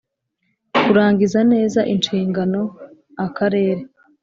Kurangiza 0.83 1.39
neza 1.53 1.79
inshingano 1.93 2.61
akarere 3.25 3.81